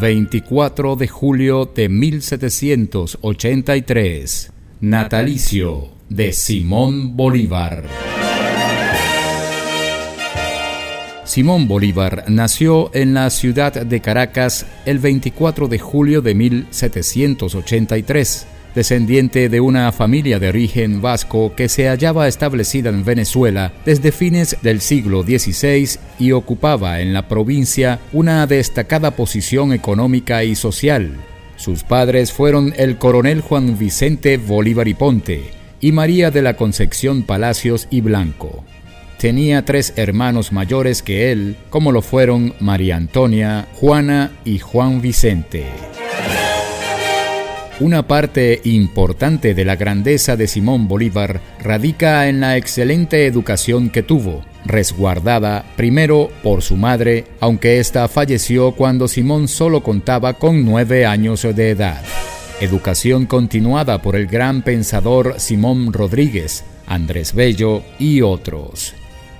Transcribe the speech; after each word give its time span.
24 0.00 0.96
de 0.96 1.06
julio 1.06 1.70
de 1.72 1.88
1783. 1.88 4.52
Natalicio 4.80 5.90
de 6.08 6.32
Simón 6.32 7.16
Bolívar. 7.16 7.84
Simón 11.24 11.68
Bolívar 11.68 12.24
nació 12.28 12.90
en 12.92 13.14
la 13.14 13.30
ciudad 13.30 13.72
de 13.72 14.00
Caracas 14.00 14.66
el 14.84 14.98
24 14.98 15.68
de 15.68 15.78
julio 15.78 16.22
de 16.22 16.34
1783 16.34 18.48
descendiente 18.74 19.48
de 19.48 19.60
una 19.60 19.90
familia 19.92 20.38
de 20.38 20.48
origen 20.48 21.00
vasco 21.00 21.54
que 21.54 21.68
se 21.68 21.88
hallaba 21.88 22.28
establecida 22.28 22.90
en 22.90 23.04
Venezuela 23.04 23.72
desde 23.84 24.12
fines 24.12 24.56
del 24.62 24.80
siglo 24.80 25.22
XVI 25.22 25.98
y 26.18 26.32
ocupaba 26.32 27.00
en 27.00 27.12
la 27.12 27.28
provincia 27.28 28.00
una 28.12 28.46
destacada 28.46 29.12
posición 29.12 29.72
económica 29.72 30.44
y 30.44 30.54
social. 30.54 31.16
Sus 31.56 31.84
padres 31.84 32.32
fueron 32.32 32.74
el 32.76 32.98
coronel 32.98 33.40
Juan 33.40 33.78
Vicente 33.78 34.38
Bolívar 34.38 34.88
y 34.88 34.94
Ponte 34.94 35.42
y 35.80 35.92
María 35.92 36.30
de 36.30 36.42
la 36.42 36.54
Concepción 36.54 37.22
Palacios 37.22 37.86
y 37.90 38.00
Blanco. 38.00 38.64
Tenía 39.18 39.64
tres 39.64 39.94
hermanos 39.96 40.52
mayores 40.52 41.02
que 41.02 41.30
él, 41.30 41.56
como 41.70 41.92
lo 41.92 42.02
fueron 42.02 42.54
María 42.60 42.96
Antonia, 42.96 43.68
Juana 43.74 44.32
y 44.44 44.58
Juan 44.58 45.00
Vicente. 45.00 45.93
Una 47.84 48.08
parte 48.08 48.62
importante 48.64 49.52
de 49.52 49.62
la 49.62 49.76
grandeza 49.76 50.36
de 50.36 50.48
Simón 50.48 50.88
Bolívar 50.88 51.42
radica 51.60 52.30
en 52.30 52.40
la 52.40 52.56
excelente 52.56 53.26
educación 53.26 53.90
que 53.90 54.02
tuvo, 54.02 54.42
resguardada 54.64 55.66
primero 55.76 56.30
por 56.42 56.62
su 56.62 56.78
madre, 56.78 57.26
aunque 57.40 57.80
ésta 57.80 58.08
falleció 58.08 58.72
cuando 58.72 59.06
Simón 59.06 59.48
solo 59.48 59.82
contaba 59.82 60.32
con 60.32 60.64
nueve 60.64 61.04
años 61.04 61.42
de 61.42 61.68
edad. 61.68 62.02
Educación 62.58 63.26
continuada 63.26 64.00
por 64.00 64.16
el 64.16 64.28
gran 64.28 64.62
pensador 64.62 65.34
Simón 65.36 65.92
Rodríguez, 65.92 66.64
Andrés 66.86 67.34
Bello 67.34 67.82
y 67.98 68.22
otros. 68.22 68.94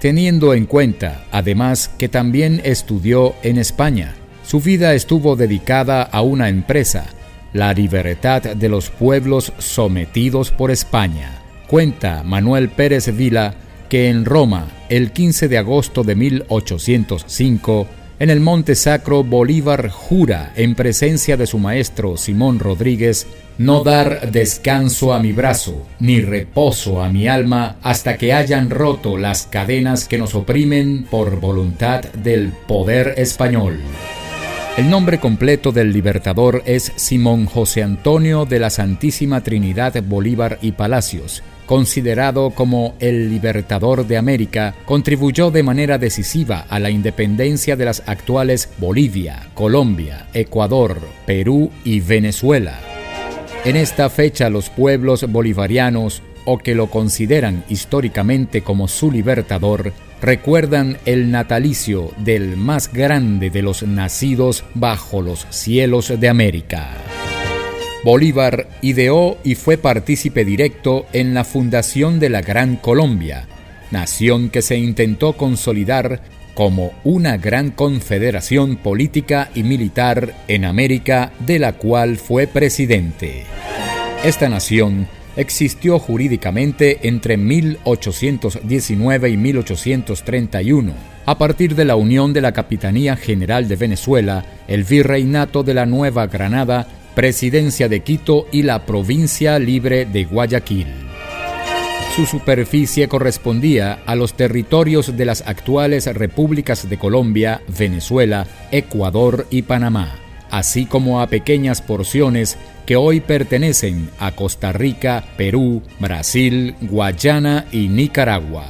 Teniendo 0.00 0.54
en 0.54 0.64
cuenta, 0.64 1.26
además, 1.30 1.90
que 1.98 2.08
también 2.08 2.62
estudió 2.64 3.34
en 3.42 3.58
España, 3.58 4.14
su 4.46 4.60
vida 4.60 4.94
estuvo 4.94 5.36
dedicada 5.36 6.02
a 6.04 6.22
una 6.22 6.48
empresa, 6.48 7.04
la 7.52 7.72
libertad 7.72 8.42
de 8.42 8.68
los 8.68 8.90
pueblos 8.90 9.52
sometidos 9.58 10.50
por 10.50 10.70
España. 10.70 11.42
Cuenta 11.66 12.22
Manuel 12.22 12.68
Pérez 12.68 13.14
Vila 13.16 13.54
que 13.88 14.08
en 14.08 14.24
Roma, 14.24 14.68
el 14.88 15.10
15 15.10 15.48
de 15.48 15.58
agosto 15.58 16.04
de 16.04 16.14
1805, 16.14 17.88
en 18.20 18.28
el 18.28 18.38
Monte 18.38 18.74
Sacro 18.74 19.24
Bolívar 19.24 19.88
jura, 19.88 20.52
en 20.54 20.74
presencia 20.74 21.36
de 21.36 21.46
su 21.46 21.58
maestro 21.58 22.16
Simón 22.16 22.58
Rodríguez, 22.58 23.26
no 23.56 23.82
dar 23.82 24.30
descanso 24.30 25.14
a 25.14 25.20
mi 25.20 25.32
brazo, 25.32 25.86
ni 25.98 26.20
reposo 26.20 27.02
a 27.02 27.08
mi 27.08 27.28
alma, 27.28 27.76
hasta 27.82 28.16
que 28.16 28.32
hayan 28.32 28.70
roto 28.70 29.16
las 29.16 29.46
cadenas 29.46 30.06
que 30.06 30.18
nos 30.18 30.34
oprimen 30.34 31.06
por 31.10 31.40
voluntad 31.40 32.02
del 32.12 32.52
poder 32.66 33.14
español. 33.16 33.80
El 34.76 34.88
nombre 34.88 35.18
completo 35.18 35.72
del 35.72 35.92
libertador 35.92 36.62
es 36.64 36.92
Simón 36.94 37.46
José 37.46 37.82
Antonio 37.82 38.46
de 38.46 38.60
la 38.60 38.70
Santísima 38.70 39.42
Trinidad 39.42 40.00
Bolívar 40.02 40.58
y 40.62 40.72
Palacios. 40.72 41.42
Considerado 41.66 42.50
como 42.50 42.94
el 43.00 43.28
libertador 43.30 44.06
de 44.06 44.16
América, 44.16 44.74
contribuyó 44.86 45.50
de 45.50 45.64
manera 45.64 45.98
decisiva 45.98 46.66
a 46.68 46.78
la 46.78 46.88
independencia 46.88 47.76
de 47.76 47.84
las 47.84 48.04
actuales 48.06 48.70
Bolivia, 48.78 49.48
Colombia, 49.54 50.28
Ecuador, 50.32 51.00
Perú 51.26 51.70
y 51.84 52.00
Venezuela. 52.00 52.78
En 53.64 53.76
esta 53.76 54.08
fecha 54.08 54.50
los 54.50 54.70
pueblos 54.70 55.30
bolivarianos, 55.30 56.22
o 56.46 56.58
que 56.58 56.74
lo 56.74 56.86
consideran 56.86 57.64
históricamente 57.68 58.62
como 58.62 58.88
su 58.88 59.12
libertador, 59.12 59.92
recuerdan 60.20 60.98
el 61.06 61.30
natalicio 61.30 62.12
del 62.18 62.56
más 62.56 62.92
grande 62.92 63.50
de 63.50 63.62
los 63.62 63.82
nacidos 63.82 64.64
bajo 64.74 65.22
los 65.22 65.46
cielos 65.50 66.12
de 66.18 66.28
América. 66.28 66.88
Bolívar 68.04 68.68
ideó 68.80 69.38
y 69.44 69.54
fue 69.54 69.76
partícipe 69.76 70.44
directo 70.44 71.06
en 71.12 71.34
la 71.34 71.44
fundación 71.44 72.18
de 72.18 72.30
la 72.30 72.40
Gran 72.40 72.76
Colombia, 72.76 73.46
nación 73.90 74.48
que 74.48 74.62
se 74.62 74.78
intentó 74.78 75.34
consolidar 75.34 76.22
como 76.54 76.92
una 77.04 77.36
gran 77.36 77.70
confederación 77.70 78.76
política 78.76 79.50
y 79.54 79.62
militar 79.62 80.34
en 80.48 80.64
América 80.64 81.32
de 81.40 81.58
la 81.58 81.74
cual 81.74 82.16
fue 82.16 82.46
presidente. 82.46 83.44
Esta 84.24 84.48
nación 84.48 85.08
existió 85.36 85.98
jurídicamente 85.98 87.08
entre 87.08 87.36
1819 87.36 89.30
y 89.30 89.36
1831, 89.36 90.92
a 91.26 91.38
partir 91.38 91.74
de 91.74 91.84
la 91.84 91.96
unión 91.96 92.32
de 92.32 92.40
la 92.40 92.52
Capitanía 92.52 93.16
General 93.16 93.68
de 93.68 93.76
Venezuela, 93.76 94.44
el 94.68 94.84
Virreinato 94.84 95.62
de 95.62 95.74
la 95.74 95.86
Nueva 95.86 96.26
Granada, 96.26 96.86
Presidencia 97.14 97.88
de 97.88 98.00
Quito 98.00 98.46
y 98.52 98.62
la 98.62 98.86
Provincia 98.86 99.58
Libre 99.58 100.06
de 100.06 100.24
Guayaquil. 100.24 100.86
Su 102.16 102.26
superficie 102.26 103.08
correspondía 103.08 104.00
a 104.04 104.16
los 104.16 104.34
territorios 104.34 105.16
de 105.16 105.24
las 105.24 105.42
actuales 105.46 106.06
repúblicas 106.06 106.88
de 106.88 106.98
Colombia, 106.98 107.62
Venezuela, 107.68 108.46
Ecuador 108.72 109.46
y 109.50 109.62
Panamá 109.62 110.20
así 110.50 110.86
como 110.86 111.20
a 111.20 111.28
pequeñas 111.28 111.80
porciones 111.80 112.58
que 112.86 112.96
hoy 112.96 113.20
pertenecen 113.20 114.08
a 114.18 114.32
Costa 114.32 114.72
Rica, 114.72 115.22
Perú, 115.36 115.82
Brasil, 115.98 116.74
Guayana 116.80 117.66
y 117.72 117.88
Nicaragua. 117.88 118.64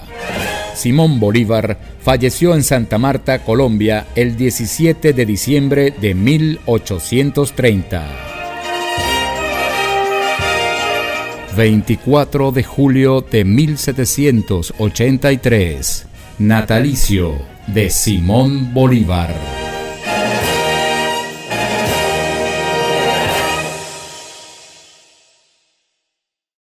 Simón 0.74 1.20
Bolívar 1.20 1.78
falleció 2.00 2.54
en 2.54 2.62
Santa 2.62 2.96
Marta, 2.98 3.40
Colombia, 3.40 4.06
el 4.14 4.36
17 4.36 5.12
de 5.12 5.26
diciembre 5.26 5.92
de 6.00 6.14
1830. 6.14 8.06
24 11.56 12.52
de 12.52 12.62
julio 12.62 13.20
de 13.20 13.44
1783. 13.44 16.06
Natalicio 16.38 17.34
de 17.66 17.90
Simón 17.90 18.72
Bolívar. 18.72 19.34